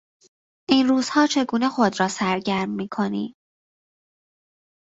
[0.69, 3.35] این روزها چگونه خود را سرگرم میکنی؟